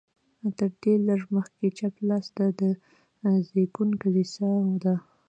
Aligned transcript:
تر 0.57 0.71
دې 0.81 0.93
لږ 1.07 1.21
مخکې 1.35 1.65
چپ 1.77 1.95
لاس 2.07 2.25
ته 2.35 2.45
د 2.59 2.61
زېږون 3.47 3.89
کلیسا 4.01 4.51
ده. 4.83 4.95